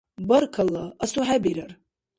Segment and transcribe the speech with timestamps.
[0.29, 1.71] Баркалла, асухӀебирар.